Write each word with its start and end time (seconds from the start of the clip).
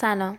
سلام. 0.00 0.38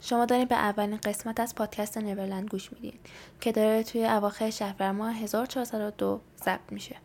شما 0.00 0.24
دارین 0.24 0.44
به 0.44 0.54
اولین 0.54 0.96
قسمت 0.96 1.40
از 1.40 1.54
پادکست 1.54 1.98
نیورلند 1.98 2.48
گوش 2.48 2.72
میدین 2.72 2.98
که 3.40 3.52
داره 3.52 3.82
توی 3.82 4.06
اواخر 4.06 4.50
شهر 4.50 4.92
ماه 4.92 5.14
1402 5.14 6.20
ضبط 6.44 6.72
میشه. 6.72 6.96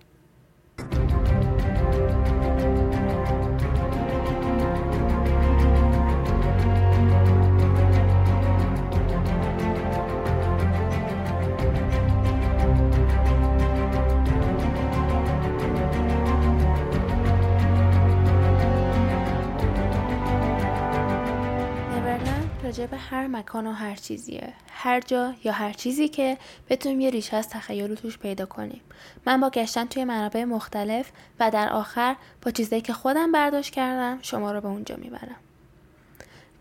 هر 23.10 23.28
مکان 23.28 23.68
و 23.68 23.72
هر 23.72 23.96
چیزیه. 23.96 24.54
هر 24.72 25.02
جا 25.02 25.34
یا 25.44 25.52
هر 25.52 25.74
چیزی 25.74 26.08
که 26.08 26.38
بتونیم 26.70 27.00
یه 27.00 27.10
ریشه 27.10 27.38
از 27.38 27.50
تخیل 27.50 27.96
توش 27.96 28.18
پیدا 28.18 28.46
کنیم. 28.46 28.82
من 29.26 29.42
با 29.42 29.50
گشتن 29.50 29.86
توی 29.86 30.04
منابع 30.04 30.44
مختلف 30.44 31.12
و 31.40 31.52
در 31.52 31.70
آخر 31.70 32.16
با 32.42 32.52
چیزایی 32.52 32.82
که 32.82 32.94
خودم 32.94 33.32
برداشت 33.32 33.74
کردم 33.74 34.20
شما 34.22 34.52
رو 34.52 34.62
به 34.62 34.68
اونجا 34.68 34.96
می‌برم. 34.96 35.36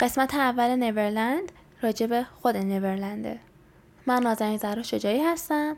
قسمت 0.01 0.35
اول 0.35 0.77
نیورلند 0.77 1.53
راجع 1.83 2.07
به 2.07 2.27
خود 2.43 2.57
نیورلنده. 2.57 3.39
من 4.07 4.23
نازنین 4.23 4.57
زهرا 4.57 4.83
شجاعی 4.83 5.21
هستم 5.21 5.77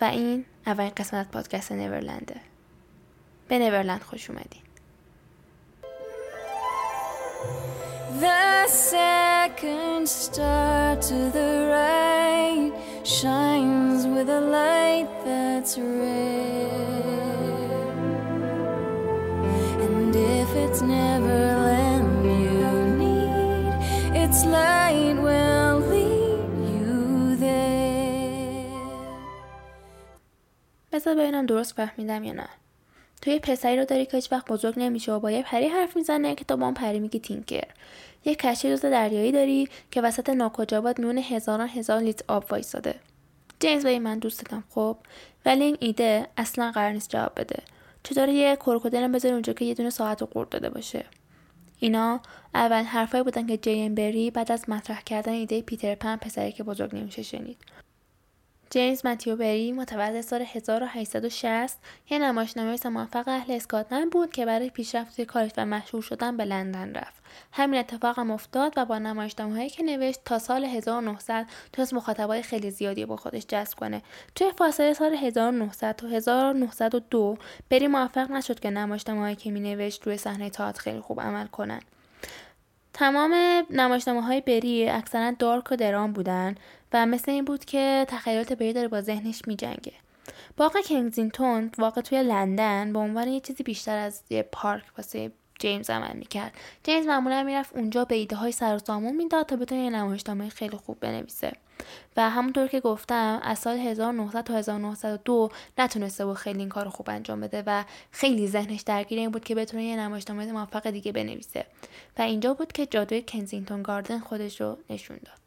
و 0.00 0.04
این 0.04 0.44
اولین 0.66 0.92
قسمت 0.96 1.30
پادکست 1.30 1.72
نیورلنده. 1.72 2.36
به 3.48 3.58
نیورلند 3.58 4.02
خوش 4.02 4.30
اومدین. 4.30 4.62
The 8.19 8.67
second 8.67 10.07
star 10.07 10.95
to 11.09 11.17
the 11.37 11.51
right 11.75 12.71
shines 13.03 14.01
with 14.07 14.29
a 14.29 14.41
light 14.57 15.09
that's 15.25 15.77
red. 15.77 17.05
And 19.85 20.15
if 20.15 20.49
it's 20.63 20.81
Neverland 20.81 22.25
you 22.41 22.67
need, 23.03 23.73
its 24.23 24.39
light 24.45 25.17
will 25.27 25.79
lead 25.93 26.49
you 26.75 27.35
there. 27.35 27.85
بذار 30.91 31.15
ببینم 31.15 31.45
درست 31.45 31.73
فهمیدم 31.75 32.23
یا 32.23 32.33
نه. 32.33 32.49
توی 33.22 33.38
پسری 33.38 33.76
رو 33.76 33.84
داری 33.84 34.06
که 34.06 34.16
هیچ 34.16 34.32
وقت 34.32 34.46
بزرگ 34.46 34.74
نمیشه 34.76 35.12
و 35.12 35.20
با 35.20 35.30
یه 35.30 35.42
پری 35.42 35.66
حرف 35.66 35.96
می‌زنه 35.96 36.34
که 36.34 36.44
تو 36.44 36.56
با 36.56 36.64
اون 36.64 36.74
پری 36.74 37.00
میگی 37.00 37.18
تینکر. 37.18 37.68
یه 38.24 38.34
کشتی 38.34 38.70
دوست 38.70 38.86
دریایی 38.86 39.32
داری 39.32 39.68
که 39.90 40.00
وسط 40.00 40.30
ناکجابات 40.30 41.00
میون 41.00 41.18
هزاران 41.18 41.68
هزار 41.68 42.00
لیتر 42.00 42.24
آب 42.28 42.44
وایساده. 42.50 42.94
جیمز 43.60 43.84
به 43.84 43.98
من 43.98 44.18
دوست 44.18 44.44
دادم 44.44 44.64
خب. 44.70 44.96
ولی 45.46 45.64
این 45.64 45.76
ایده 45.80 46.26
اصلا 46.36 46.70
قرار 46.70 46.92
نیست 46.92 47.10
جواب 47.10 47.32
بده. 47.36 47.62
چطور 48.02 48.28
یه 48.28 48.56
کروکودیل 48.56 49.08
بذاری 49.08 49.32
اونجا 49.32 49.52
که 49.52 49.64
یه 49.64 49.74
دونه 49.74 49.90
ساعت 49.90 50.20
رو 50.20 50.26
قورت 50.26 50.50
داده 50.50 50.70
باشه. 50.70 51.04
اینا 51.78 52.20
اول 52.54 52.82
حرفایی 52.82 53.24
بودن 53.24 53.46
که 53.46 53.56
جیم 53.56 53.94
بری 53.94 54.30
بعد 54.30 54.52
از 54.52 54.70
مطرح 54.70 55.02
کردن 55.02 55.32
ایده 55.32 55.62
پیتر 55.62 55.94
پن 55.94 56.16
پسری 56.16 56.52
که 56.52 56.62
بزرگ 56.62 56.96
نمیشه 56.96 57.22
شنید. 57.22 57.56
جیمز 58.72 59.06
متیو 59.06 59.36
بری 59.36 59.72
متولد 59.72 60.20
سال 60.20 60.42
1860 60.42 61.78
یه 62.10 62.18
نمایشنامه 62.18 62.78
موفق 62.84 63.28
اهل 63.28 63.52
اسکاتلند 63.52 64.10
بود 64.10 64.32
که 64.32 64.46
برای 64.46 64.70
پیشرفت 64.70 65.16
توی 65.16 65.24
کارش 65.24 65.50
و 65.56 65.66
مشهور 65.66 66.02
شدن 66.02 66.36
به 66.36 66.44
لندن 66.44 66.94
رفت. 66.94 67.22
همین 67.52 67.80
اتفاق 67.80 68.18
هم 68.18 68.30
افتاد 68.30 68.72
و 68.76 68.84
با 68.84 68.98
نمایشنامه 68.98 69.54
هایی 69.54 69.70
که 69.70 69.82
نوشت 69.82 70.20
تا 70.24 70.38
سال 70.38 70.64
1900 70.64 71.46
تونست 71.72 71.94
مخاطبای 71.94 72.42
خیلی 72.42 72.70
زیادی 72.70 73.04
با 73.04 73.16
خودش 73.16 73.46
جذب 73.46 73.78
کنه. 73.78 74.02
توی 74.34 74.52
فاصله 74.52 74.92
سال 74.94 75.14
1900 75.14 75.96
تا 75.96 76.06
1902 76.06 77.36
بری 77.70 77.86
موفق 77.86 78.30
نشد 78.30 78.60
که 78.60 78.70
نمایشنامه 78.70 79.20
هایی 79.20 79.36
که 79.36 79.50
می 79.50 79.60
نوشت 79.60 80.06
روی 80.06 80.16
صحنه 80.16 80.50
تئاتر 80.50 80.80
خیلی 80.80 81.00
خوب 81.00 81.20
عمل 81.20 81.46
کنن. 81.46 81.80
تمام 82.92 83.34
نمایشنامه 83.70 84.22
های 84.22 84.40
بری 84.40 84.88
اکثرا 84.88 85.30
دارک 85.38 85.72
و 85.72 85.76
درام 85.76 86.12
بودن. 86.12 86.54
و 86.92 87.06
مثل 87.06 87.30
این 87.30 87.44
بود 87.44 87.64
که 87.64 88.06
تخیلات 88.08 88.52
بری 88.52 88.72
داره 88.72 88.88
با 88.88 89.00
ذهنش 89.00 89.42
میجنگه. 89.46 89.92
باغ 90.56 90.76
کنگزینتون 90.88 91.70
واقع 91.78 92.00
توی 92.00 92.22
لندن 92.22 92.92
به 92.92 92.98
عنوان 92.98 93.28
یه 93.28 93.40
چیزی 93.40 93.62
بیشتر 93.62 93.96
از 93.96 94.22
یه 94.30 94.42
پارک 94.42 94.84
واسه 94.98 95.32
جیمز 95.58 95.90
عمل 95.90 96.16
می‌کرد. 96.16 96.52
جیمز 96.84 97.06
معمولا 97.06 97.42
می‌رفت 97.42 97.76
اونجا 97.76 98.04
به 98.04 98.14
ایده 98.14 98.36
های 98.36 98.52
سر 98.52 98.76
و 98.76 98.78
سامون 98.78 99.16
می‌داد 99.16 99.46
تا 99.46 99.56
بتونه 99.56 99.80
یه 99.80 99.90
نمایشنامه 99.90 100.48
خیلی 100.48 100.76
خوب 100.76 101.00
بنویسه. 101.00 101.52
و 102.16 102.30
همونطور 102.30 102.66
که 102.66 102.80
گفتم 102.80 103.40
از 103.42 103.58
سال 103.58 103.78
1900 103.78 104.44
تا 104.44 104.54
1902 104.54 105.48
نتونسته 105.78 106.26
بود 106.26 106.36
خیلی 106.36 106.58
این 106.58 106.68
کار 106.68 106.88
خوب 106.88 107.10
انجام 107.10 107.40
بده 107.40 107.62
و 107.66 107.84
خیلی 108.10 108.48
ذهنش 108.48 108.80
درگیر 108.80 109.18
این 109.18 109.30
بود 109.30 109.44
که 109.44 109.54
بتونه 109.54 109.84
یه 109.84 109.96
نمایشنامه 109.96 110.52
موفق 110.52 110.90
دیگه 110.90 111.12
بنویسه. 111.12 111.66
و 112.18 112.22
اینجا 112.22 112.54
بود 112.54 112.72
که 112.72 112.86
جادوی 112.86 113.22
کنزینگتون 113.22 113.82
گاردن 113.82 114.18
خودش 114.18 114.60
رو 114.60 114.78
نشون 114.90 115.16
داد. 115.24 115.39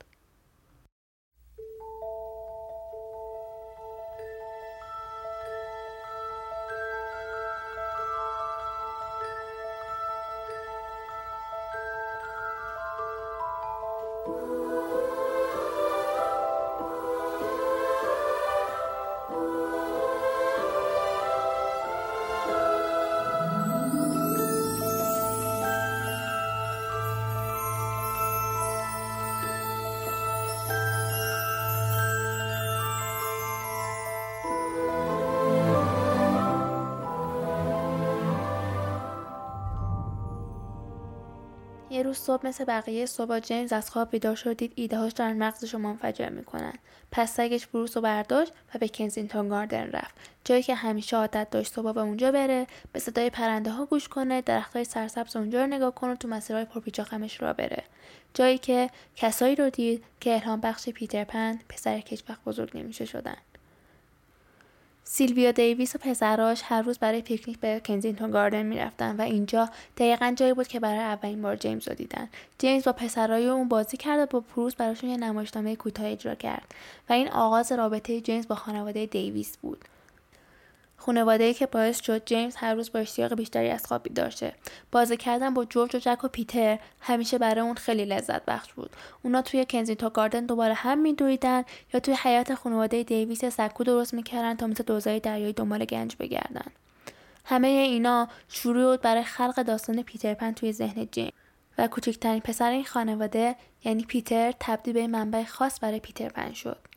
روز 42.03 42.17
صبح 42.17 42.47
مثل 42.47 42.65
بقیه 42.65 43.05
صبح 43.05 43.39
جیمز 43.39 43.73
از 43.73 43.91
خواب 43.91 44.11
بیدار 44.11 44.35
شد 44.35 44.57
دید 44.57 44.73
ایدههاش 44.75 45.11
دارن 45.11 45.37
مغزش 45.37 45.73
رو 45.73 45.79
منفجر 45.79 46.29
می‌کنن. 46.29 46.73
پس 47.11 47.33
سگش 47.35 47.67
بروس 47.67 47.97
رو 47.97 48.03
برداشت 48.03 48.51
و 48.75 48.77
به 48.79 48.87
کنزینتون 48.87 49.49
گاردن 49.49 49.91
رفت. 49.91 50.15
جایی 50.45 50.63
که 50.63 50.75
همیشه 50.75 51.17
عادت 51.17 51.49
داشت 51.49 51.73
صبح 51.73 51.91
به 51.91 52.01
اونجا 52.01 52.31
بره 52.31 52.67
به 52.91 52.99
صدای 52.99 53.29
پرنده 53.29 53.71
ها 53.71 53.85
گوش 53.85 54.07
کنه 54.07 54.41
درختای 54.41 54.83
سرسبز 54.83 55.35
اونجا 55.35 55.61
رو 55.61 55.67
نگاه 55.67 55.95
کنه 55.95 56.15
تو 56.15 56.27
مسیرهای 56.27 56.65
پرپیچ 56.65 57.01
خمش 57.01 57.41
را 57.41 57.53
بره. 57.53 57.83
جایی 58.33 58.57
که 58.57 58.89
کسایی 59.15 59.56
رو 59.56 59.69
دید 59.69 60.03
که 60.19 60.33
الهام 60.33 60.61
بخش 60.61 60.89
پیتر 60.89 61.23
پن 61.23 61.59
پسر 61.69 61.99
کچ 61.99 62.21
بزرگ 62.45 62.77
نمیشه 62.77 63.06
شدن. 63.06 63.38
سیلویا 65.03 65.51
دیویس 65.51 65.95
و 65.95 66.00
پسراش 66.00 66.61
هر 66.65 66.81
روز 66.81 66.97
برای 66.97 67.21
پیکنیک 67.21 67.59
به 67.59 67.81
کنزینتون 67.85 68.31
گاردن 68.31 68.63
می‌رفتن 68.63 69.15
و 69.15 69.21
اینجا 69.21 69.69
دقیقا 69.97 70.33
جایی 70.38 70.53
بود 70.53 70.67
که 70.67 70.79
برای 70.79 71.00
اولین 71.00 71.41
بار 71.41 71.55
جیمز 71.55 71.88
رو 71.88 71.95
دیدن. 71.95 72.29
جیمز 72.59 72.83
با 72.83 72.94
پسرای 72.94 73.47
اون 73.47 73.67
بازی 73.67 73.97
کرد 73.97 74.19
و 74.19 74.25
با 74.25 74.39
پروس 74.39 74.75
براشون 74.75 75.09
یه 75.09 75.17
نمایشنامه 75.17 75.75
کوتاه 75.75 76.07
اجرا 76.07 76.35
کرد 76.35 76.73
و 77.09 77.13
این 77.13 77.29
آغاز 77.29 77.71
رابطه 77.71 78.21
جیمز 78.21 78.47
با 78.47 78.55
خانواده 78.55 79.05
دیویس 79.05 79.57
بود. 79.57 79.85
خانواده 81.05 81.53
که 81.53 81.65
باعث 81.65 82.01
شد 82.03 82.25
جیمز 82.25 82.55
هر 82.55 82.73
روز 82.73 82.91
با 82.91 83.00
اشتیاق 83.00 83.33
بیشتری 83.33 83.69
از 83.69 83.85
خواب 83.85 84.03
بیدار 84.03 84.29
شه. 84.29 84.53
بازی 84.91 85.17
کردن 85.17 85.53
با 85.53 85.65
جورج 85.65 85.95
و 85.95 86.00
جک 86.00 86.23
و 86.23 86.27
پیتر 86.27 86.79
همیشه 87.00 87.38
برای 87.38 87.61
اون 87.61 87.75
خیلی 87.75 88.05
لذت 88.05 88.45
بخش 88.45 88.73
بود. 88.73 88.89
اونا 89.23 89.41
توی 89.41 89.65
کنزینتون 89.69 90.09
گاردن 90.13 90.45
دوباره 90.45 90.73
هم 90.73 91.00
میدویدن 91.00 91.63
یا 91.94 92.00
توی 92.00 92.15
حیات 92.23 92.55
خانواده 92.55 93.03
دیویس 93.03 93.45
سکو 93.45 93.83
درست 93.83 94.13
می‌کردن 94.13 94.55
تا 94.55 94.67
مثل 94.67 94.83
دوزای 94.83 95.19
دریایی 95.19 95.53
دنبال 95.53 95.85
گنج 95.85 96.15
بگردن. 96.19 96.71
همه 97.45 97.67
اینا 97.67 98.27
شروع 98.47 98.97
برای 98.97 99.23
خلق 99.23 99.63
داستان 99.63 100.01
پیتر 100.01 100.33
پن 100.33 100.51
توی 100.51 100.71
ذهن 100.71 101.07
جیمز 101.11 101.31
و 101.77 101.88
کوچکترین 101.88 102.39
پسر 102.39 102.71
این 102.71 102.85
خانواده 102.85 103.56
یعنی 103.83 104.03
پیتر 104.03 104.53
تبدیل 104.59 104.94
به 104.94 105.07
منبع 105.07 105.44
خاص 105.44 105.79
برای 105.81 105.99
پیتر 105.99 106.29
پن 106.29 106.53
شد. 106.53 106.93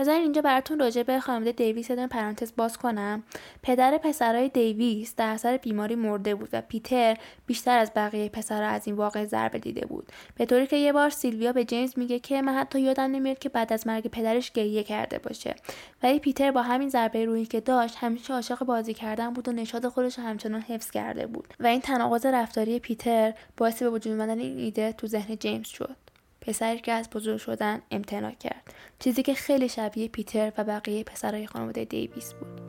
بذارین 0.00 0.22
اینجا 0.22 0.42
براتون 0.42 0.78
راجع 0.78 1.02
به 1.02 1.20
خانواده 1.20 1.52
دیویس 1.52 1.90
یه 1.90 2.06
پرانتز 2.06 2.52
باز 2.56 2.78
کنم. 2.78 3.22
پدر 3.62 3.98
پسرای 3.98 4.48
دیویس 4.48 5.14
در 5.16 5.28
اثر 5.28 5.56
بیماری 5.56 5.94
مرده 5.94 6.34
بود 6.34 6.48
و 6.52 6.60
پیتر 6.60 7.16
بیشتر 7.46 7.78
از 7.78 7.90
بقیه 7.96 8.28
پسرها 8.28 8.68
از 8.68 8.86
این 8.86 8.96
واقع 8.96 9.24
ضربه 9.24 9.58
دیده 9.58 9.86
بود. 9.86 10.06
به 10.34 10.46
طوری 10.46 10.66
که 10.66 10.76
یه 10.76 10.92
بار 10.92 11.10
سیلویا 11.10 11.52
به 11.52 11.64
جیمز 11.64 11.98
میگه 11.98 12.18
که 12.18 12.42
من 12.42 12.54
حتی 12.54 12.80
یادم 12.80 13.02
نمیاد 13.02 13.38
که 13.38 13.48
بعد 13.48 13.72
از 13.72 13.86
مرگ 13.86 14.06
پدرش 14.06 14.50
گریه 14.50 14.82
کرده 14.82 15.18
باشه. 15.18 15.54
ولی 16.02 16.18
پیتر 16.18 16.50
با 16.50 16.62
همین 16.62 16.88
ضربه 16.88 17.24
روحی 17.24 17.46
که 17.46 17.60
داشت 17.60 17.96
همیشه 17.98 18.34
عاشق 18.34 18.64
بازی 18.64 18.94
کردن 18.94 19.30
بود 19.32 19.48
و 19.48 19.52
نشاد 19.52 19.88
خودش 19.88 20.18
همچنان 20.18 20.60
حفظ 20.60 20.90
کرده 20.90 21.26
بود. 21.26 21.54
و 21.60 21.66
این 21.66 21.80
تناقض 21.80 22.26
رفتاری 22.26 22.78
پیتر 22.78 23.32
باعث 23.56 23.82
به 23.82 23.90
وجود 23.90 24.12
اومدن 24.12 24.38
این 24.38 24.58
ایده 24.58 24.92
تو 24.92 25.06
ذهن 25.06 25.36
جیمز 25.36 25.68
شد. 25.68 25.96
پسری 26.40 26.78
که 26.78 26.92
از 26.92 27.10
بزرگ 27.10 27.36
شدن 27.36 27.80
امتناع 27.90 28.32
کرد 28.32 28.74
چیزی 28.98 29.22
که 29.22 29.34
خیلی 29.34 29.68
شبیه 29.68 30.08
پیتر 30.08 30.52
و 30.58 30.64
بقیه 30.64 31.04
پسرهای 31.04 31.46
خانواده 31.46 31.84
دیویس 31.84 32.34
بود 32.34 32.60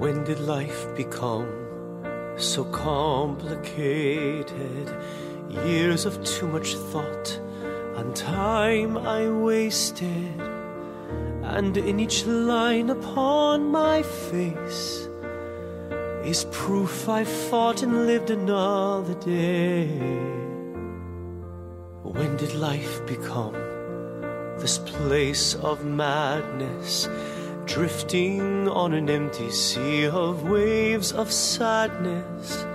When 0.00 0.22
did 0.22 0.38
life 0.38 0.86
become 0.94 1.50
so 2.36 2.62
complicated? 2.64 4.86
Years 5.66 6.06
of 6.06 6.22
too 6.22 6.46
much 6.46 6.76
thought 6.90 7.40
and 7.96 8.14
time 8.14 8.96
I 8.96 9.28
wasted, 9.28 10.40
and 11.42 11.76
in 11.76 11.98
each 11.98 12.24
line 12.26 12.90
upon 12.90 13.72
my 13.72 14.02
face 14.02 15.07
is 16.24 16.44
proof 16.50 17.08
I 17.08 17.24
fought 17.24 17.82
and 17.82 18.06
lived 18.06 18.30
another 18.30 19.14
day. 19.14 19.88
When 22.02 22.36
did 22.36 22.54
life 22.54 23.06
become 23.06 23.54
this 24.58 24.78
place 24.78 25.54
of 25.54 25.84
madness? 25.84 27.08
Drifting 27.66 28.68
on 28.68 28.94
an 28.94 29.10
empty 29.10 29.50
sea 29.50 30.06
of 30.06 30.48
waves 30.48 31.12
of 31.12 31.32
sadness. 31.32 32.66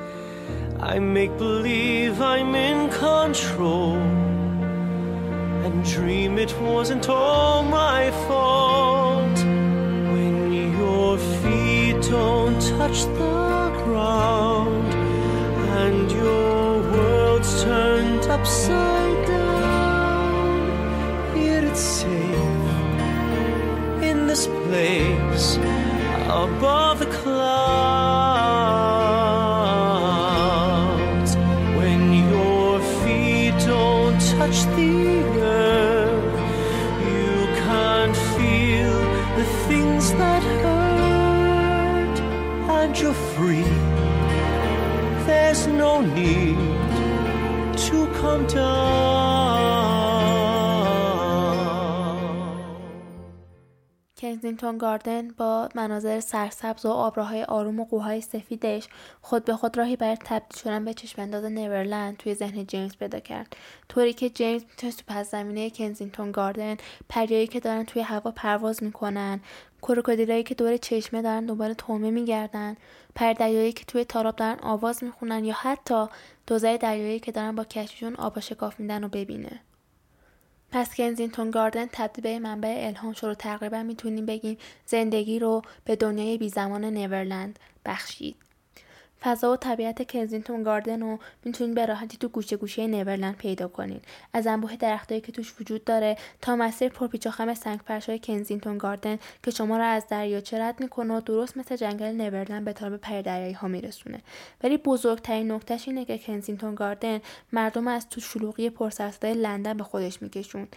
I 0.79 0.99
make 0.99 1.35
believe 1.37 2.21
I'm 2.21 2.55
in 2.55 2.89
control 2.91 3.97
and 5.65 5.83
dream 5.85 6.37
it 6.37 6.53
wasn't 6.59 7.09
all 7.09 7.63
my 7.63 8.11
touch 12.83 13.03
the 13.03 13.71
ground 13.85 14.93
and 15.83 16.11
your 16.11 16.81
world's 16.91 17.63
turned 17.63 18.25
upside 18.25 19.27
down. 19.27 20.67
Yet 21.33 21.63
it's 21.63 21.79
safe 21.79 22.67
in 24.09 24.27
this 24.27 24.47
place 24.65 25.55
above 26.27 26.99
the 26.99 27.11
clouds 27.21 27.71
when 31.79 32.01
your 32.31 32.81
feet 32.99 33.55
don't 33.65 34.19
touch 34.37 34.57
the 34.75 35.02
کنزینگتون 54.43 54.77
گاردن 54.77 55.27
با 55.27 55.69
مناظر 55.75 56.19
سرسبز 56.19 56.85
و 56.85 56.89
آبراهای 56.89 57.43
آروم 57.43 57.79
و 57.79 57.85
قوهای 57.85 58.21
سفیدش 58.21 58.87
خود 59.21 59.45
به 59.45 59.55
خود 59.55 59.77
راهی 59.77 59.95
برای 59.95 60.17
تبدیل 60.25 60.61
شدن 60.61 60.85
به 60.85 60.93
چشمانداز 60.93 61.45
نیورلند 61.45 62.17
توی 62.17 62.33
ذهن 62.33 62.65
جیمز 62.65 62.97
پیدا 62.97 63.19
کرد. 63.19 63.55
طوری 63.89 64.13
که 64.13 64.29
جیمز 64.29 64.63
می‌تونست 64.69 64.97
تو 64.97 65.03
پس 65.07 65.31
زمینه 65.31 65.69
کنزینگتون 65.69 66.31
گاردن 66.31 66.77
پریایی 67.09 67.47
که 67.47 67.59
دارن 67.59 67.83
توی 67.83 68.01
هوا 68.01 68.31
پرواز 68.31 68.83
می‌کنن 68.83 69.39
کروکودیلایی 69.81 70.43
که 70.43 70.55
دور 70.55 70.77
چشمه 70.77 71.21
دارن 71.21 71.45
دنبال 71.45 71.73
تومه 71.73 72.11
میگردن 72.11 72.75
پردریایی 73.15 73.73
که 73.73 73.85
توی 73.85 74.05
تاراب 74.05 74.35
دارن 74.35 74.59
آواز 74.59 75.03
می‌خونن 75.03 75.45
یا 75.45 75.53
حتی 75.53 76.05
دوزای 76.47 76.77
دریایی 76.77 77.19
که 77.19 77.31
دارن 77.31 77.55
با 77.55 77.63
کشتیشون 77.63 78.15
آبا 78.15 78.41
شکاف 78.41 78.79
میدن 78.79 79.03
و 79.03 79.07
ببینه. 79.07 79.59
پس 80.73 80.95
کنزینتون 80.95 81.51
گاردن 81.51 81.85
تبدیل 81.85 82.23
به 82.23 82.39
منبع 82.39 82.75
الهام 82.87 83.13
شد 83.13 83.27
و 83.27 83.35
تقریبا 83.35 83.83
می‌تونیم 83.83 84.25
بگیم 84.25 84.57
زندگی 84.85 85.39
رو 85.39 85.61
به 85.85 85.95
دنیای 85.95 86.37
بی 86.37 86.49
زمان 86.49 86.85
نیورلند 86.85 87.59
بخشید. 87.85 88.35
فضا 89.23 89.53
و 89.53 89.55
طبیعت 89.55 90.11
کنزینتون 90.11 90.63
گاردن 90.63 91.01
رو 91.01 91.19
می‌تونید 91.45 91.75
به 91.75 91.85
راحتی 91.85 92.17
تو 92.17 92.27
گوشه 92.27 92.57
گوشه 92.57 92.87
نیورلند 92.87 93.37
پیدا 93.37 93.67
کنین 93.67 93.99
از 94.33 94.47
انبوه 94.47 94.75
درختایی 94.75 95.21
که 95.21 95.31
توش 95.31 95.53
وجود 95.61 95.83
داره 95.83 96.17
تا 96.41 96.55
مسیر 96.55 96.89
پرپیچ 96.89 97.27
و 97.27 97.31
خم 97.31 97.53
سنگ 97.53 97.79
های 97.79 98.19
کنزینتون 98.19 98.77
گاردن 98.77 99.19
که 99.43 99.51
شما 99.51 99.77
رو 99.77 99.83
از 99.83 100.07
دریاچه 100.07 100.61
رد 100.61 100.79
می‌کنه 100.79 101.17
و 101.17 101.19
درست 101.19 101.57
مثل 101.57 101.75
جنگل 101.75 102.21
نیورلند 102.21 102.65
به 102.65 102.73
طرف 102.73 102.93
پری 102.93 103.16
دریایی 103.16 103.53
ها 103.53 103.67
میرسونه. 103.67 104.21
ولی 104.63 104.77
بزرگترین 104.77 105.51
نکته‌ش 105.51 105.87
اینه 105.87 106.05
که 106.05 106.17
کنزینتون 106.17 106.75
گاردن 106.75 107.19
مردم 107.51 107.87
از 107.87 108.09
تو 108.09 108.21
شلوغی 108.21 108.69
پرسرصدای 108.69 109.33
لندن 109.33 109.77
به 109.77 109.83
خودش 109.83 110.21
میکشون 110.21 110.67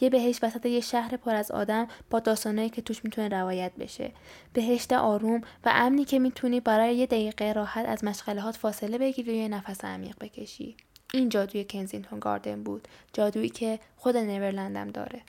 یه 0.00 0.10
بهشت 0.10 0.44
وسط 0.44 0.66
یه 0.66 0.80
شهر 0.80 1.16
پر 1.16 1.34
از 1.34 1.50
آدم 1.50 1.88
با 2.10 2.20
داستانایی 2.20 2.70
که 2.70 2.82
توش 2.82 3.04
می‌تونه 3.04 3.28
روایت 3.28 3.72
بشه. 3.78 4.12
بهشت 4.52 4.92
آروم 4.92 5.40
و 5.40 5.70
امنی 5.74 6.04
که 6.04 6.18
می‌تونی 6.18 6.60
برای 6.60 6.96
یه 6.96 7.06
دقیقه 7.06 7.52
راحت 7.52 7.86
از 7.86 8.04
مشغله 8.04 8.52
فاصله 8.52 8.98
بگیری 8.98 9.30
و 9.30 9.34
یه 9.34 9.48
نفس 9.48 9.84
عمیق 9.84 10.16
بکشی. 10.20 10.76
این 11.14 11.28
جادوی 11.28 11.64
کنزینتون 11.64 12.18
گاردن 12.18 12.62
بود. 12.62 12.88
جادویی 13.12 13.48
که 13.48 13.78
خود 13.96 14.16
نیورلندم 14.16 14.90
داره. 14.90 15.22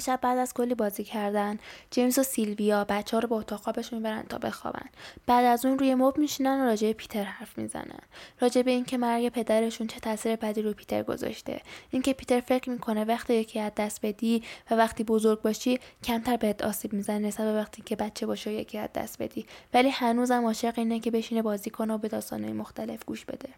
شب 0.00 0.18
بعد 0.22 0.38
از 0.38 0.54
کلی 0.54 0.74
بازی 0.74 1.04
کردن. 1.04 1.58
جیمز 1.90 2.18
و 2.18 2.22
سیلویا 2.22 2.84
بچه 2.84 3.16
ها 3.16 3.20
رو 3.20 3.28
به 3.28 3.34
اتاق 3.34 3.60
خوابش 3.60 3.92
می‌برن 3.92 4.22
تا 4.22 4.38
بخوابن. 4.38 4.86
بعد 5.26 5.44
از 5.44 5.64
اون 5.64 5.78
روی 5.78 5.94
مب 5.94 6.18
میشینن 6.18 6.60
و 6.60 6.64
راجع 6.64 6.92
پیتر 6.92 7.24
حرف 7.24 7.58
می‌زنن. 7.58 8.00
راجع 8.40 8.62
به 8.62 8.70
اینکه 8.70 8.98
مرگ 8.98 9.28
پدرشون 9.28 9.86
چه 9.86 10.00
تاثیر 10.00 10.36
بدی 10.36 10.62
رو 10.62 10.72
پیتر 10.72 11.02
گذاشته. 11.02 11.60
اینکه 11.90 12.12
پیتر 12.12 12.40
فکر 12.40 12.70
می‌کنه 12.70 13.04
وقتی 13.04 13.34
یکی 13.34 13.60
از 13.60 13.72
دست 13.76 14.06
بدی 14.06 14.42
و 14.70 14.74
وقتی 14.74 15.04
بزرگ 15.04 15.42
باشی 15.42 15.80
کمتر 16.04 16.36
بهت 16.36 16.62
آسیب 16.62 16.92
می‌زنه 16.92 17.18
نسبت 17.18 17.46
به 17.46 17.56
وقتی 17.56 17.82
که 17.82 17.96
بچه 17.96 18.26
باشه 18.26 18.52
یکی 18.52 18.78
از 18.78 18.88
دست 18.94 19.22
بدی. 19.22 19.46
ولی 19.74 19.88
هنوزم 19.88 20.44
عاشق 20.44 20.74
اینه 20.76 21.00
که 21.00 21.10
بشینه 21.10 21.42
بازی 21.42 21.70
کنه 21.70 21.94
و 21.94 21.98
به 21.98 22.08
داستانهای 22.08 22.52
مختلف 22.52 23.04
گوش 23.04 23.24
بده. 23.24 23.48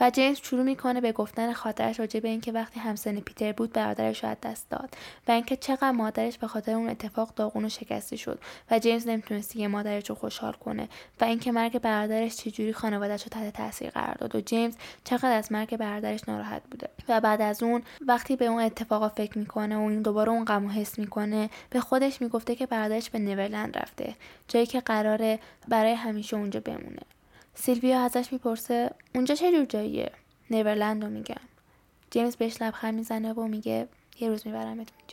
و 0.00 0.10
جیمز 0.10 0.40
شروع 0.42 0.62
می‌کنه 0.62 1.00
به 1.00 1.12
گفتن 1.12 1.52
خاطرش 1.52 2.00
راجع 2.00 2.20
به 2.20 2.28
اینکه 2.28 2.52
وقتی 2.52 2.80
همسن 2.80 3.20
پیتر 3.20 3.52
بود 3.52 3.72
برادرش 3.72 4.24
رو 4.24 4.30
از 4.30 4.36
دست 4.42 4.70
داد 4.70 4.96
و 5.28 5.32
اینکه 5.32 5.56
چقدر 5.56 5.90
مادرش 5.90 6.38
به 6.38 6.46
خاطر 6.46 6.72
اون 6.72 6.88
اتفاق 6.88 7.34
داغون 7.34 7.64
و 7.64 7.68
شکسته 7.68 8.16
شد 8.16 8.38
و 8.70 8.78
جیمز 8.78 9.08
نمی‌تونست 9.08 9.52
دیگه 9.52 9.68
مادرش 9.68 10.10
رو 10.10 10.16
خوشحال 10.16 10.52
کنه 10.52 10.88
و 11.20 11.24
اینکه 11.24 11.52
مرگ 11.52 11.78
برادرش 11.78 12.36
چجوری 12.36 12.72
خانوادهش 12.72 13.22
رو 13.22 13.28
تحت 13.28 13.56
تاثیر 13.56 13.90
قرار 13.90 14.14
داد 14.14 14.36
و 14.36 14.40
جیمز 14.40 14.76
چقدر 15.04 15.32
از 15.32 15.52
مرگ 15.52 15.76
برادرش 15.76 16.20
ناراحت 16.28 16.62
بوده. 16.70 16.88
و 17.08 17.20
بعد 17.20 17.42
از 17.42 17.62
اون 17.62 17.82
وقتی 18.06 18.36
به 18.36 18.46
اون 18.46 18.62
اتفاقا 18.62 19.08
فکر 19.08 19.38
می‌کنه 19.38 19.76
و 19.76 19.80
این 19.80 20.02
دوباره 20.02 20.30
اون 20.30 20.44
غم 20.44 20.68
حس 20.68 20.98
می‌کنه 20.98 21.50
به 21.70 21.80
خودش 21.80 22.22
می‌گفته 22.22 22.54
که 22.54 22.66
برادرش 22.66 23.10
به 23.10 23.18
نیورلند 23.18 23.78
رفته 23.78 24.14
جایی 24.48 24.66
که 24.66 24.80
قراره 24.80 25.38
برای 25.68 25.92
همیشه 25.92 26.36
اونجا 26.36 26.60
بمونه. 26.60 27.02
سیلویا 27.54 28.00
ازش 28.00 28.32
می‌پرسه 28.32 28.90
اونجا 29.14 29.34
چه 29.34 29.52
جور 29.52 29.64
جاییه؟ 29.64 30.12
نیورلند 30.50 31.04
رو 31.04 31.10
میگم 31.10 31.40
جیمز 32.10 32.36
بهش 32.36 32.62
لبخند 32.62 32.94
می‌زنه 32.94 33.32
و 33.32 33.46
میگه 33.46 33.88
یه 34.20 34.28
روز 34.28 34.46
میبرمت 34.46 34.88
اونجا. 34.98 35.09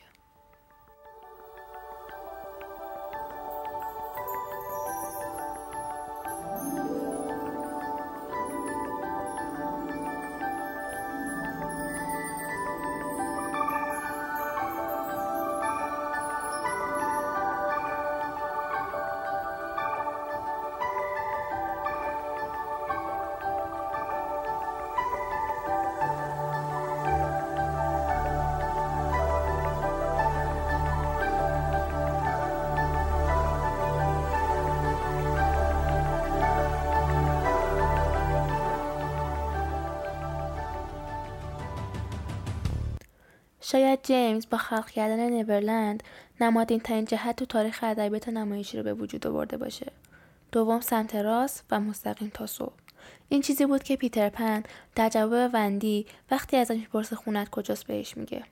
شاید 43.72 44.00
جیمز 44.04 44.48
با 44.50 44.58
خلق 44.58 44.90
کردن 44.90 45.30
نیورلند 45.30 46.04
نمادین 46.42 46.80
ترین 46.80 47.06
جهت 47.06 47.36
تو 47.36 47.46
تاریخ 47.46 47.80
ادبیات 47.84 48.30
نمایشی 48.30 48.78
رو 48.78 48.84
به 48.84 48.94
وجود 48.94 49.28
آورده 49.28 49.58
باشه. 49.58 49.92
دوم 50.52 50.82
سمت 50.82 51.16
راست 51.16 51.66
و 51.72 51.80
مستقیم 51.80 52.32
تا 52.34 52.46
صبح. 52.48 52.74
این 53.30 53.42
چیزی 53.42 53.66
بود 53.66 53.84
که 53.84 53.96
پیتر 53.96 54.30
پن 54.30 54.64
در 54.96 55.10
جواب 55.10 55.50
وندی 55.54 56.06
وقتی 56.32 56.58
ازش 56.58 56.76
می‌پرسه 56.76 57.16
خونت 57.16 57.50
کجاست 57.50 57.88
بهش 57.88 58.18
میگه. 58.18 58.44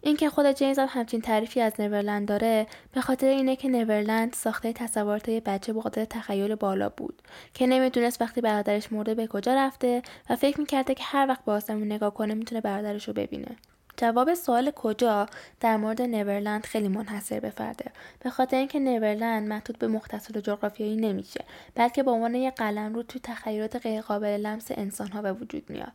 اینکه 0.00 0.30
خود 0.30 0.52
جیمز 0.52 0.78
هم 0.78 0.88
همچین 0.90 1.20
تعریفی 1.20 1.60
از 1.60 1.72
نیورلند 1.78 2.28
داره 2.28 2.66
به 2.92 3.00
خاطر 3.00 3.26
اینه 3.26 3.56
که 3.56 3.68
نیورلند 3.68 4.32
ساخته 4.32 4.72
تصورات 4.72 5.28
یه 5.28 5.40
بچه 5.40 5.72
با 5.72 5.80
قدرت 5.80 6.08
تخیل 6.08 6.54
بالا 6.54 6.88
بود 6.88 7.22
که 7.54 7.66
نمی‌دونست 7.66 8.22
وقتی 8.22 8.40
برادرش 8.40 8.92
مرده 8.92 9.14
به 9.14 9.26
کجا 9.26 9.54
رفته 9.54 10.02
و 10.30 10.36
فکر 10.36 10.60
می‌کرده 10.60 10.94
که 10.94 11.04
هر 11.04 11.26
وقت 11.28 11.44
به 11.44 11.52
آسمون 11.52 11.92
نگاه 11.92 12.14
کنه 12.14 12.34
می‌تونه 12.34 12.60
برادرش 12.60 13.08
رو 13.08 13.14
ببینه. 13.14 13.56
جواب 14.00 14.34
سوال 14.34 14.70
کجا 14.70 15.26
در 15.60 15.76
مورد 15.76 16.02
نیورلند 16.02 16.64
خیلی 16.64 16.88
منحصر 16.88 17.40
به 17.40 17.50
فرده. 17.50 17.90
به 18.20 18.30
خاطر 18.30 18.56
اینکه 18.56 18.78
نیورلند 18.78 19.48
محدود 19.48 19.78
به 19.78 19.88
مختصر 19.88 20.40
جغرافیایی 20.40 20.96
نمیشه 20.96 21.44
بلکه 21.74 22.02
به 22.02 22.10
عنوان 22.10 22.34
یک 22.34 22.54
قلم 22.54 22.94
رو 22.94 23.02
توی 23.02 23.20
تخیلات 23.24 23.76
غیرقابل 23.76 24.28
لمس 24.28 24.66
انسانها 24.70 25.22
به 25.22 25.32
وجود 25.32 25.70
میاد. 25.70 25.92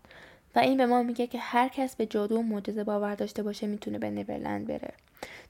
و 0.55 0.59
این 0.59 0.77
به 0.77 0.85
ما 0.85 1.03
میگه 1.03 1.27
که 1.27 1.39
هر 1.39 1.67
کس 1.67 1.95
به 1.95 2.05
جادو 2.05 2.37
و 2.37 2.41
معجزه 2.41 2.83
باور 2.83 3.15
داشته 3.15 3.43
باشه 3.43 3.67
می‌تونه 3.67 3.99
به 3.99 4.09
نیورلند 4.09 4.67
بره. 4.67 4.93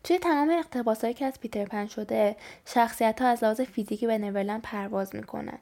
توی 0.04 0.20
تمام 0.20 0.50
اقتباسهایی 0.50 1.14
که 1.14 1.26
از 1.26 1.40
پیتر 1.40 1.66
پن 1.66 1.88
شده 1.88 2.36
شخصیت 2.66 3.22
ها 3.22 3.28
از 3.28 3.44
لحاظ 3.44 3.62
فیزیکی 3.62 4.08
به 4.08 4.18
نیورلند 4.18 4.62
پرواز 4.62 5.16
می‌کنن. 5.16 5.58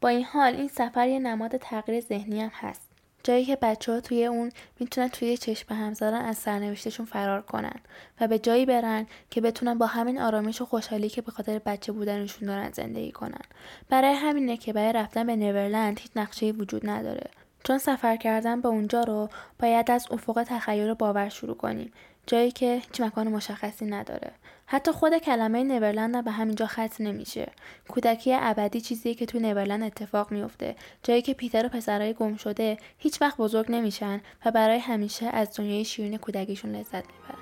با 0.00 0.08
این 0.08 0.24
حال 0.24 0.54
این 0.54 0.68
سفر 0.68 1.08
یه 1.08 1.18
نماد 1.18 1.56
تغییر 1.56 2.00
ذهنی 2.00 2.40
هم 2.40 2.50
هست. 2.54 2.93
جایی 3.24 3.44
که 3.44 3.56
بچه 3.56 3.92
ها 3.92 4.00
توی 4.00 4.26
اون 4.26 4.52
می‌تونن 4.80 5.08
توی 5.08 5.36
چشم 5.36 5.74
هم 5.74 5.94
زدن 5.94 6.24
از 6.24 6.38
سرنوشتشون 6.38 7.06
فرار 7.06 7.42
کنن 7.42 7.80
و 8.20 8.28
به 8.28 8.38
جایی 8.38 8.66
برن 8.66 9.06
که 9.30 9.40
بتونن 9.40 9.78
با 9.78 9.86
همین 9.86 10.20
آرامش 10.20 10.60
و 10.60 10.64
خوشحالی 10.64 11.08
که 11.08 11.22
به 11.22 11.32
خاطر 11.32 11.58
بچه 11.58 11.92
بودنشون 11.92 12.48
دارن 12.48 12.70
زندگی 12.72 13.12
کنن. 13.12 13.44
برای 13.88 14.14
همینه 14.14 14.56
که 14.56 14.72
برای 14.72 14.92
رفتن 14.92 15.26
به 15.26 15.36
نیورلند 15.36 16.00
هیچ 16.00 16.10
نقشه 16.16 16.50
وجود 16.50 16.90
نداره. 16.90 17.30
چون 17.64 17.78
سفر 17.78 18.16
کردن 18.16 18.60
به 18.60 18.68
اونجا 18.68 19.04
رو 19.04 19.28
باید 19.58 19.90
از 19.90 20.06
افق 20.10 20.44
تخیل 20.48 20.94
باور 20.94 21.28
شروع 21.28 21.56
کنیم 21.56 21.92
جایی 22.26 22.50
که 22.50 22.74
هیچ 22.74 23.00
مکان 23.00 23.28
مشخصی 23.28 23.84
نداره. 23.84 24.30
حتی 24.66 24.92
خود 24.92 25.18
کلمه 25.18 25.64
نیورلند 25.64 26.14
هم 26.14 26.22
به 26.22 26.30
همینجا 26.30 26.66
ختم 26.66 27.04
نمیشه. 27.04 27.52
کودکی 27.88 28.34
ابدی 28.34 28.80
چیزیه 28.80 29.14
که 29.14 29.26
تو 29.26 29.38
نیورلند 29.38 29.82
اتفاق 29.82 30.32
میفته. 30.32 30.76
جایی 31.02 31.22
که 31.22 31.34
پیتر 31.34 31.66
و 31.66 31.68
پسرای 31.68 32.12
گم 32.12 32.36
شده 32.36 32.76
هیچ 32.98 33.22
وقت 33.22 33.36
بزرگ 33.36 33.66
نمیشن 33.68 34.20
و 34.44 34.50
برای 34.50 34.78
همیشه 34.78 35.26
از 35.26 35.56
دنیای 35.56 35.84
شیرین 35.84 36.16
کودکیشون 36.16 36.76
لذت 36.76 37.04
می‌برن. 37.06 37.38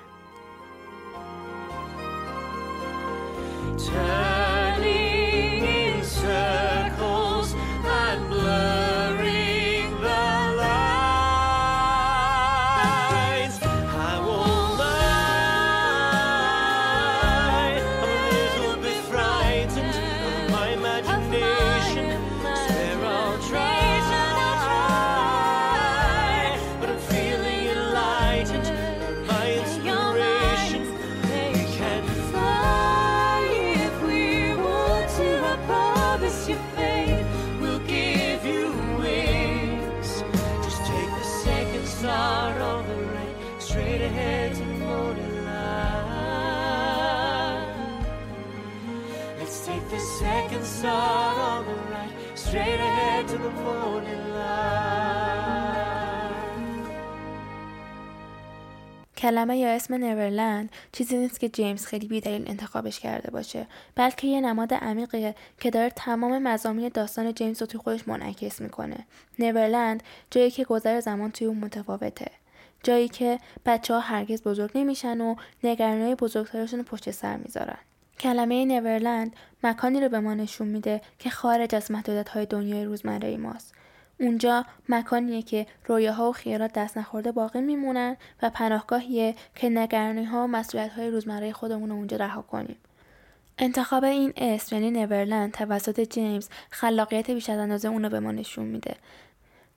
کلمه 59.23 59.57
یا 59.57 59.69
اسم 59.69 59.93
نیورلند 59.93 60.69
چیزی 60.91 61.17
نیست 61.17 61.39
که 61.39 61.49
جیمز 61.49 61.85
خیلی 61.85 62.07
بیدلیل 62.07 62.49
انتخابش 62.49 62.99
کرده 62.99 63.31
باشه 63.31 63.67
بلکه 63.95 64.27
یه 64.27 64.41
نماد 64.41 64.73
عمیقیه 64.73 65.35
که 65.59 65.69
داره 65.69 65.89
تمام 65.89 66.43
مزامین 66.43 66.91
داستان 66.93 67.33
جیمز 67.33 67.61
رو 67.61 67.67
توی 67.67 67.79
خودش 67.79 68.07
منعکس 68.07 68.61
می‌کنه. 68.61 69.05
نیورلند 69.39 70.03
جایی 70.31 70.51
که 70.51 70.63
گذر 70.63 70.99
زمان 70.99 71.31
توی 71.31 71.47
اون 71.47 71.57
متفاوته. 71.57 72.42
جایی 72.83 73.07
که 73.07 73.39
بچه 73.65 73.93
ها 73.93 73.99
هرگز 73.99 74.43
بزرگ 74.43 74.71
نمیشن 74.75 75.21
و 75.21 75.35
نگرانی 75.63 76.15
بزرگترشون 76.15 76.83
پشت 76.83 77.11
سر 77.11 77.37
می‌ذارن 77.37 77.77
کلمه 78.19 78.65
نیورلند 78.65 79.35
مکانی 79.63 80.01
رو 80.01 80.09
به 80.09 80.19
ما 80.19 80.33
نشون 80.33 80.67
میده 80.67 81.01
که 81.19 81.29
خارج 81.29 81.75
از 81.75 81.91
محدودیت 81.91 82.29
های 82.29 82.45
دنیای 82.45 82.85
روزمره 82.85 83.37
ماست 83.37 83.73
اونجا 84.19 84.65
مکانیه 84.89 85.41
که 85.41 85.67
رویاها 85.87 86.29
و 86.29 86.33
خیالات 86.33 86.73
دست 86.73 86.97
نخورده 86.97 87.31
باقی 87.31 87.61
میمونن 87.61 88.17
و 88.41 88.49
پناهگاهیه 88.49 89.35
که 89.55 89.69
نگرانی 89.69 90.23
ها 90.23 90.43
و 90.43 90.47
مسئولیت 90.47 90.91
های 90.91 91.09
روزمره 91.09 91.51
خودمون 91.51 91.89
رو 91.89 91.95
اونجا 91.95 92.17
رها 92.17 92.41
کنیم. 92.41 92.77
انتخاب 93.57 94.03
این 94.03 94.33
اسم 94.37 94.75
یعنی 94.75 94.91
نیورلند 94.91 95.51
توسط 95.51 95.99
جیمز 96.09 96.49
خلاقیت 96.69 97.31
بیش 97.31 97.49
از 97.49 97.59
اندازه 97.59 97.87
اونو 97.87 98.09
به 98.09 98.19
ما 98.19 98.31
نشون 98.31 98.65
میده. 98.65 98.95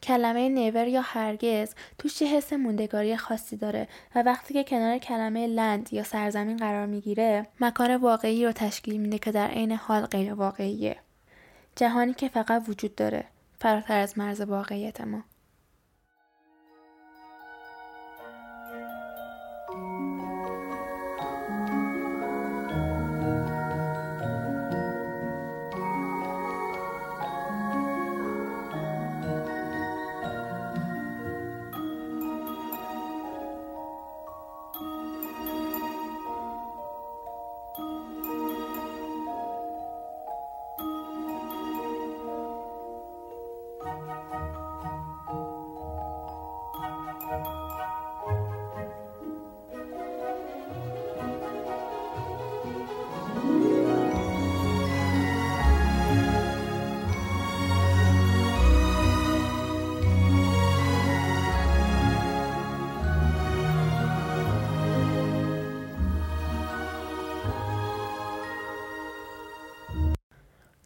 کلمه 0.02 0.48
نیور 0.48 0.86
یا 0.88 1.00
هرگز 1.00 1.74
توش 1.98 2.22
یه 2.22 2.28
حس 2.28 2.52
موندگاری 2.52 3.16
خاصی 3.16 3.56
داره 3.56 3.88
و 4.14 4.22
وقتی 4.22 4.54
که 4.54 4.64
کنار 4.64 4.98
کلمه 4.98 5.46
لند 5.46 5.92
یا 5.92 6.02
سرزمین 6.02 6.56
قرار 6.56 6.86
می‌گیره 6.86 7.46
مکان 7.60 7.96
واقعی 7.96 8.44
رو 8.46 8.52
تشکیل 8.52 9.00
میده 9.00 9.18
که 9.18 9.32
در 9.32 9.48
عین 9.48 9.72
حال 9.72 10.06
غیر 10.06 10.34
واقعیه. 10.34 10.96
جهانی 11.76 12.14
که 12.14 12.28
فقط 12.28 12.68
وجود 12.68 12.94
داره 12.94 13.24
فراتر 13.58 13.98
از 13.98 14.18
مرز 14.18 14.40
واقعیت 14.40 15.00
ما 15.00 15.22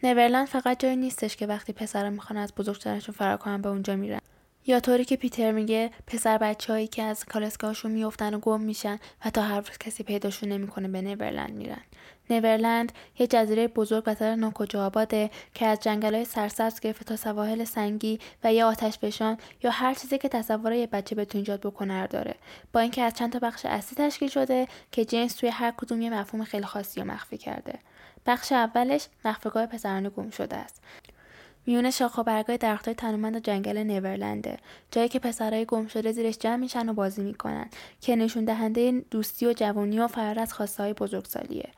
نورلند 0.02 0.46
فقط 0.46 0.80
جایی 0.80 0.96
نیستش 0.96 1.36
که 1.36 1.46
وقتی 1.46 1.72
پسر 1.72 2.08
می‌خوان 2.08 2.38
از 2.38 2.54
بزرگترشون 2.54 3.14
فرار 3.14 3.36
کنن 3.36 3.62
به 3.62 3.68
اونجا 3.68 3.96
میرن. 3.96 4.20
یا 4.66 4.80
طوری 4.80 5.04
که 5.04 5.16
پیتر 5.16 5.52
میگه 5.52 5.90
پسر 6.06 6.38
بچههایی 6.38 6.86
که 6.86 7.02
از 7.02 7.24
کالسکاهشون 7.24 7.90
میفتن 7.90 8.34
و 8.34 8.38
گم 8.38 8.60
میشن 8.60 8.98
و 9.24 9.30
تا 9.30 9.42
هر 9.42 9.60
روز 9.60 9.78
کسی 9.80 10.02
پیداشون 10.02 10.48
نمی‌کنه 10.48 10.88
به 10.88 11.00
نیورلند 11.00 11.54
میرن. 11.54 11.80
نیورلند 12.30 12.92
یه 13.18 13.26
جزیره 13.26 13.68
بزرگ 13.68 14.16
و 14.20 14.36
ناکجا 14.36 14.86
آباده 14.86 15.30
که 15.54 15.66
از 15.66 15.80
جنگل 15.80 16.14
های 16.14 16.24
سرسبز 16.24 16.80
گرفته 16.80 17.04
تا 17.04 17.16
سواحل 17.16 17.64
سنگی 17.64 18.18
و 18.44 18.52
یه 18.52 18.64
آتش 18.64 18.98
بشان 18.98 19.38
یا 19.62 19.70
هر 19.70 19.94
چیزی 19.94 20.18
که 20.18 20.28
تصور 20.28 20.72
یه 20.72 20.86
بچه 20.86 21.14
بتون 21.14 21.38
ایجاد 21.38 21.60
بکنه 21.60 22.06
داره. 22.06 22.34
با 22.72 22.80
اینکه 22.80 23.02
از 23.02 23.14
چند 23.14 23.32
تا 23.32 23.38
بخش 23.38 23.66
اصلی 23.66 24.06
تشکیل 24.06 24.28
شده 24.28 24.68
که 24.92 25.04
جنس 25.04 25.34
توی 25.34 25.48
هر 25.48 25.70
کدوم 25.76 26.02
یه 26.02 26.10
مفهوم 26.10 26.44
خیلی 26.44 26.66
خاصی 26.66 27.00
و 27.00 27.04
مخفی 27.04 27.38
کرده. 27.38 27.78
بخش 28.26 28.52
اولش 28.52 29.06
مخفیگاه 29.24 29.66
پسران 29.66 30.12
گم 30.16 30.30
شده 30.30 30.56
است. 30.56 30.82
میون 31.66 31.90
شاخ 31.90 32.18
و 32.18 32.22
برگای 32.22 32.58
درختای 32.58 32.94
تنومند 32.94 33.36
و 33.36 33.40
جنگل 33.40 33.78
نیورلنده 33.78 34.56
جایی 34.90 35.08
که 35.08 35.18
پسرای 35.18 35.64
گم 35.64 35.86
شده 35.86 36.12
زیرش 36.12 36.38
جمع 36.38 36.56
میشن 36.56 36.88
و 36.88 36.92
بازی 36.92 37.22
می‌کنن 37.22 37.70
که 38.00 38.16
نشون 38.16 38.44
دهنده 38.44 39.04
دوستی 39.10 39.46
و 39.46 39.52
جوانی 39.52 40.00
و 40.00 40.08
فرار 40.08 40.38
از 40.38 40.52
خواسته 40.52 40.92
بزرگسالیه. 40.92 41.68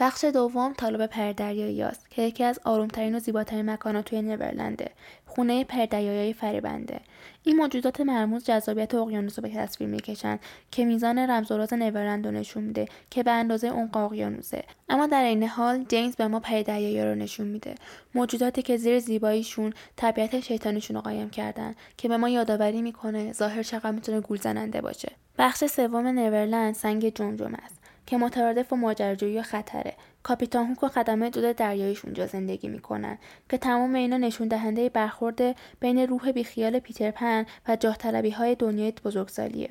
بخش 0.00 0.24
دوم 0.24 0.72
طالب 0.72 1.06
پردریایی 1.06 1.82
است 1.82 2.10
که 2.10 2.22
یکی 2.22 2.44
از 2.44 2.60
آرومترین 2.64 3.14
و 3.14 3.18
زیباترین 3.18 3.70
مکانات 3.70 4.04
توی 4.04 4.22
نیورلنده 4.22 4.90
خونه 5.26 5.64
پردریایی 5.64 6.32
فریبنده. 6.32 7.00
این 7.44 7.56
موجودات 7.56 8.00
مرموز 8.00 8.44
جذابیت 8.44 8.94
اقیانوس 8.94 9.38
رو 9.38 9.42
به 9.42 9.48
تصویر 9.48 9.90
می‌کشند 9.90 10.40
که 10.70 10.84
میزان 10.84 11.18
رمز 11.18 11.50
و 11.50 11.56
راز 11.56 11.72
نیورلند 11.72 12.26
رو 12.26 12.32
نشون 12.32 12.62
میده 12.62 12.86
که 13.10 13.22
به 13.22 13.30
اندازه 13.30 13.68
اون 13.68 13.90
اقیانوسه. 13.94 14.64
اما 14.88 15.06
در 15.06 15.24
این 15.24 15.42
حال 15.42 15.84
جیمز 15.84 16.16
به 16.16 16.28
ما 16.28 16.40
پردریایی 16.40 17.04
رو 17.04 17.14
نشون 17.14 17.46
میده. 17.46 17.74
موجوداتی 18.14 18.62
که 18.62 18.76
زیر 18.76 18.98
زیباییشون 18.98 19.72
طبیعت 19.96 20.40
شیطانیشون 20.40 20.96
رو 20.96 21.02
قایم 21.02 21.30
کردن 21.30 21.74
که 21.96 22.08
به 22.08 22.16
ما 22.16 22.28
یادآوری 22.28 22.82
می‌کنه 22.82 23.32
ظاهر 23.32 23.62
چقدر 23.62 23.90
می‌تونه 23.90 24.20
گول 24.20 24.38
زننده 24.38 24.80
باشه. 24.80 25.12
بخش 25.38 25.64
سوم 25.64 26.06
نیورلند 26.06 26.74
سنگ 26.74 27.14
جمجم 27.14 27.54
است. 27.54 27.79
که 28.10 28.16
مترادف 28.16 28.72
و 28.72 28.76
ماجراجویی 28.76 29.38
و 29.38 29.42
خطره. 29.42 29.94
کاپیتان 30.22 30.66
هوک 30.66 30.82
و 30.82 30.88
خدمه 30.88 31.30
دود 31.30 31.56
دریاییش 31.56 32.04
اونجا 32.04 32.26
زندگی 32.26 32.68
می‌کنن 32.68 33.18
که 33.48 33.58
تمام 33.58 33.94
اینا 33.94 34.16
نشون 34.16 34.48
دهنده 34.48 34.88
برخورد 34.88 35.56
بین 35.80 35.98
روح 35.98 36.32
بیخیال 36.32 36.78
پیتر 36.78 37.10
پن 37.10 37.46
و 37.68 37.76
جاه 37.76 37.96
طلبی 37.96 38.30
های 38.30 38.54
دنیای 38.54 38.92
بزرگسالیه. 39.04 39.70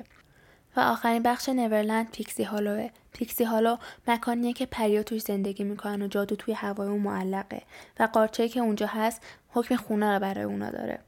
و 0.76 0.80
آخرین 0.80 1.22
بخش 1.22 1.48
نیورلند 1.48 2.10
پیکسی 2.10 2.42
هالوه. 2.42 2.90
پیکسی 3.12 3.44
هالو 3.44 3.76
مکانیه 4.08 4.52
که 4.52 4.66
پریا 4.66 5.02
توش 5.02 5.22
زندگی 5.22 5.64
می‌کنن 5.64 6.02
و 6.02 6.08
جادو 6.08 6.36
توی 6.36 6.54
هوای 6.54 6.88
اون 6.88 7.00
معلقه. 7.00 7.62
و 7.98 8.08
قارچه 8.12 8.48
که 8.48 8.60
اونجا 8.60 8.86
هست 8.86 9.22
حکم 9.48 9.76
خونه 9.76 10.14
رو 10.14 10.20
برای 10.20 10.44
اونا 10.44 10.70
داره. 10.70 10.98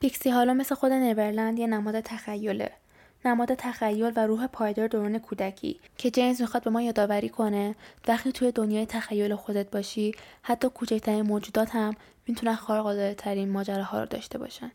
پیکسی 0.00 0.30
هالو 0.30 0.54
مثل 0.54 0.74
خود 0.74 0.92
نیورلند 0.92 1.58
یه 1.58 1.66
نماد 1.66 2.00
تخیله. 2.00 2.70
نماد 3.24 3.54
تخیل 3.54 4.12
و 4.16 4.26
روح 4.26 4.46
پایدار 4.46 4.86
دوران 4.88 5.18
کودکی 5.18 5.80
که 5.96 6.10
جیمز 6.10 6.40
می‌خواد 6.40 6.64
به 6.64 6.70
ما 6.70 6.82
یادآوری 6.82 7.28
کنه. 7.28 7.74
وقتی 8.08 8.32
توی 8.32 8.52
دنیای 8.52 8.86
تخیل 8.86 9.34
خودت 9.34 9.70
باشی 9.70 10.14
حتی 10.42 10.68
کوچکترین 10.68 11.22
موجودات 11.22 11.70
هم 11.70 11.94
می‌تونن 12.26 12.54
خارق 12.54 13.14
ترین 13.18 13.48
ماجراها 13.48 14.00
رو 14.00 14.06
داشته 14.06 14.38
باشن. 14.38 14.70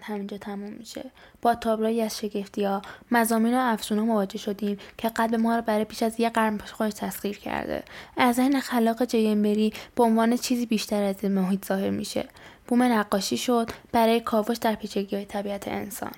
نیورلند 0.00 0.16
همینجا 0.16 0.38
تموم 0.38 0.72
میشه. 0.72 1.10
با 1.42 1.54
تابلوی 1.54 2.02
از 2.02 2.18
شگفتی 2.18 2.64
ها. 2.64 2.82
مزامین 3.10 3.54
و 3.54 3.58
افسون 3.58 3.98
مواجه 3.98 4.38
شدیم 4.38 4.78
که 4.98 5.08
قلب 5.08 5.34
ما 5.34 5.56
رو 5.56 5.62
برای 5.62 5.84
پیش 5.84 6.02
از 6.02 6.20
یه 6.20 6.30
قرن 6.30 6.58
خودش 6.58 6.94
تسخیر 6.94 7.38
کرده. 7.38 7.82
از 8.16 8.38
این 8.38 8.60
خلاق 8.60 9.04
جیمبری 9.04 9.72
به 9.94 10.02
عنوان 10.02 10.36
چیزی 10.36 10.66
بیشتر 10.66 11.02
از 11.02 11.24
محیط 11.24 11.66
ظاهر 11.66 11.90
میشه. 11.90 12.28
بوم 12.66 12.82
نقاشی 12.82 13.36
شد 13.36 13.70
برای 13.92 14.20
کاوش 14.20 14.56
در 14.56 14.74
پیچگی 14.74 15.16
های 15.16 15.24
طبیعت 15.24 15.68
انسان. 15.68 16.12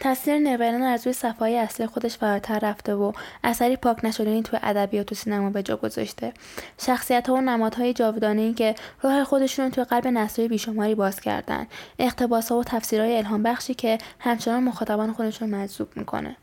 تصویر 0.00 0.38
نورلند 0.38 0.82
از 0.82 1.06
روی 1.06 1.12
صفحه 1.12 1.48
اصلی 1.48 1.86
خودش 1.86 2.16
فراتر 2.16 2.58
رفته 2.58 2.94
و 2.94 3.12
اثری 3.44 3.76
پاک 3.76 4.04
نشدنی 4.04 4.42
توی 4.42 4.58
ادبیات 4.62 5.12
و 5.12 5.14
سینما 5.14 5.50
به 5.50 5.62
جا 5.62 5.76
گذاشته. 5.76 6.32
شخصیت 6.80 7.28
ها 7.28 7.34
و 7.34 7.40
نمادهای 7.40 7.92
جاودانه 7.92 8.42
ای 8.42 8.54
که 8.54 8.74
راه 9.02 9.24
خودشون 9.24 9.70
توی 9.70 9.84
قلب 9.84 10.06
نسل‌های 10.06 10.48
بیشماری 10.48 10.94
باز 10.94 11.20
کردن. 11.20 11.66
اقتباس 11.98 12.52
ها 12.52 12.58
و 12.58 12.64
تفسیرهای 12.64 13.16
الهام 13.16 13.42
بخشی 13.42 13.74
که 13.74 13.98
همچنان 14.18 14.62
مخاطبان 14.62 15.12
خودشون 15.12 15.50
مجذوب 15.50 15.88
می‌کنه. 15.96 16.36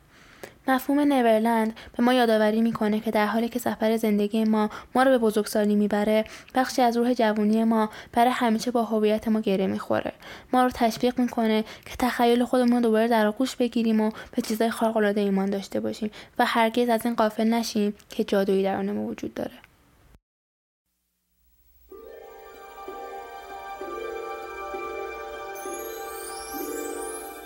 مفهوم 0.68 1.00
نیورلند 1.00 1.78
به 1.98 2.04
ما 2.04 2.14
یادآوری 2.14 2.62
می‌کنه 2.62 3.00
که 3.00 3.12
در 3.12 3.26
حالی 3.26 3.50
که 3.50 3.60
سفر 3.60 3.98
زندگی 3.98 4.44
ما 4.44 4.70
ما 4.96 5.04
رو 5.04 5.12
به 5.12 5.18
بزرگسالی 5.18 5.76
می‌بره 5.76 6.26
بخشی 6.56 6.82
از 6.82 6.98
روح 6.98 7.14
جوانی 7.14 7.64
ما 7.64 7.90
برای 8.12 8.32
همیشه 8.32 8.72
با 8.72 8.84
هویت 8.84 9.28
ما 9.28 9.40
گره 9.40 9.68
می‌خوره. 9.68 10.12
ما 10.54 10.64
رو 10.64 10.70
تشویق 10.74 11.20
می‌کنه 11.20 11.64
که 11.86 11.96
تخیل 12.00 12.46
خودمون 12.46 12.82
دوباره 12.82 13.08
در 13.08 13.26
آغوش 13.26 13.56
بگیریم 13.56 14.02
و 14.02 14.12
به 14.36 14.42
چیزای 14.42 14.70
خارق‌العاده 14.70 15.22
ایمان 15.22 15.50
داشته 15.50 15.80
باشیم 15.80 16.12
و 16.40 16.46
هرگز 16.46 16.90
از 16.90 17.06
این 17.06 17.16
قافل 17.16 17.48
نشیم 17.48 17.94
که 18.10 18.24
جادویی 18.24 18.64
در 18.64 18.82
ما 18.82 19.02
وجود 19.02 19.34
داره. 19.34 19.52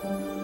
این 0.03 0.36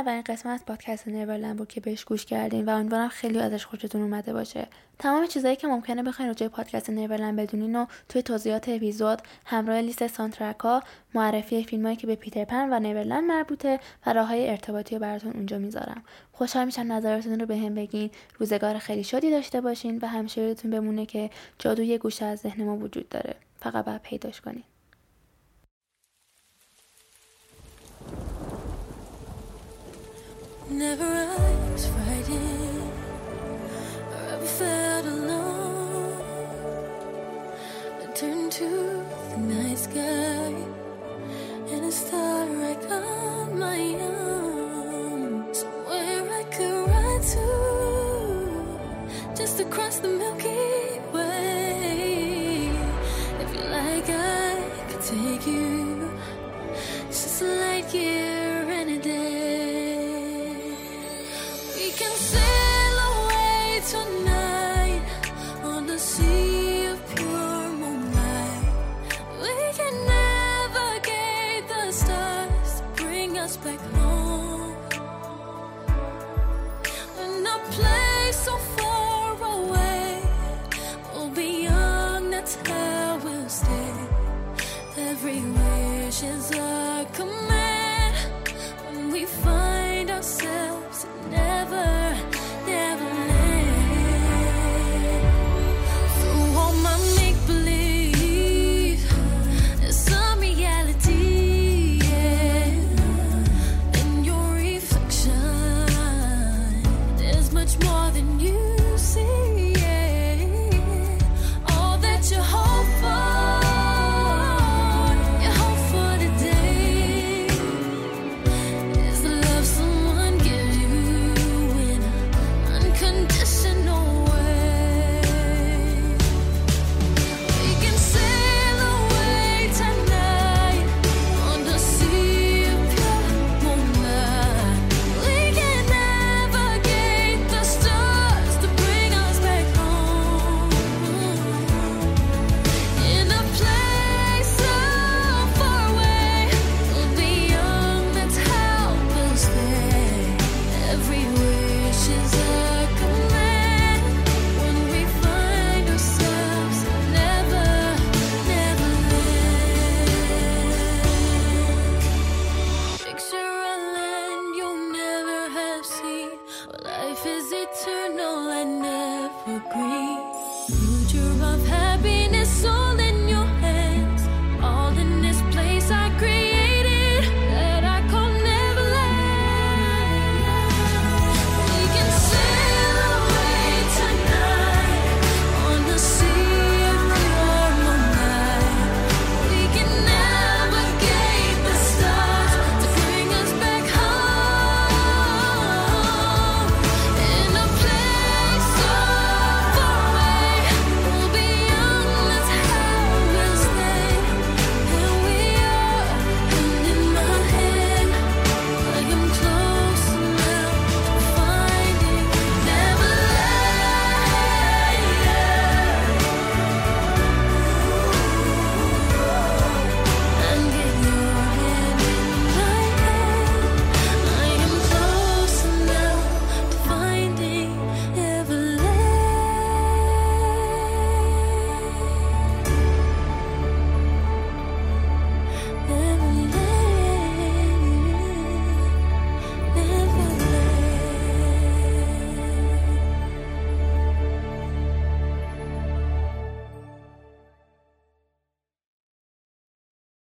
اولین 0.00 0.22
قسمت 0.22 0.52
از 0.54 0.64
پادکست 0.66 1.08
نیورلند 1.08 1.56
بود 1.56 1.68
که 1.68 1.80
بهش 1.80 2.04
گوش 2.04 2.24
کردین 2.24 2.64
و 2.64 2.70
امیدوارم 2.70 3.08
خیلی 3.08 3.38
ازش 3.38 3.64
خوشتون 3.66 4.02
اومده 4.02 4.32
باشه. 4.32 4.66
تمام 4.98 5.26
چیزایی 5.26 5.56
که 5.56 5.66
ممکنه 5.66 6.02
بخواین 6.02 6.28
راجع 6.28 6.48
پادکست 6.48 6.90
نیورلند 6.90 7.36
بدونین 7.36 7.76
و 7.76 7.86
توی 8.08 8.22
توضیحات 8.22 8.68
اپیزود 8.68 9.22
همراه 9.46 9.80
لیست 9.80 10.06
سانترک 10.06 10.56
معرفی 11.14 11.64
فیلمایی 11.64 11.96
که 11.96 12.06
به 12.06 12.14
پیتر 12.14 12.44
پن 12.44 12.72
و 12.72 12.80
نیورلند 12.80 13.24
مربوطه 13.24 13.80
و 14.06 14.12
راههای 14.12 14.50
ارتباطی 14.50 14.94
رو 14.94 15.00
براتون 15.00 15.32
اونجا 15.32 15.58
می‌ذارم. 15.58 16.02
خوشحال 16.32 16.64
میشم 16.64 16.92
نظراتتون 16.92 17.40
رو 17.40 17.46
به 17.46 17.70
بگین. 17.70 18.10
روزگار 18.38 18.78
خیلی 18.78 19.04
شادی 19.04 19.30
داشته 19.30 19.60
باشین 19.60 19.98
و 20.02 20.06
همیشه 20.06 20.42
یادتون 20.42 20.70
بمونه 20.70 21.06
که 21.06 21.30
جادو 21.58 21.82
یه 21.82 21.98
گوشه 21.98 22.24
از 22.24 22.38
ذهن 22.38 22.64
ما 22.64 22.76
وجود 22.76 23.08
داره. 23.08 23.34
فقط 23.60 23.84
باید 23.84 24.02
پیداش 24.02 24.40
کنین. 24.40 24.64
Never 30.70 31.04
I 31.04 31.72
was 31.72 31.84
frightened 31.88 32.92
or 34.08 34.34
ever 34.34 34.46
felt 34.46 35.04
alone. 35.04 36.22
I 38.00 38.06
turned 38.14 38.52
to 38.52 39.04
the 39.30 39.36
night 39.36 39.78
sky. 39.78 40.29